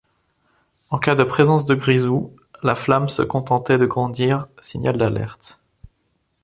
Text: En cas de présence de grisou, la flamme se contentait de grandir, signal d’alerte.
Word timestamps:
En 0.89 0.97
cas 0.97 1.13
de 1.13 1.23
présence 1.23 1.67
de 1.67 1.75
grisou, 1.75 2.35
la 2.63 2.73
flamme 2.73 3.07
se 3.07 3.21
contentait 3.21 3.77
de 3.77 3.85
grandir, 3.85 4.47
signal 4.59 4.97
d’alerte. 4.97 5.59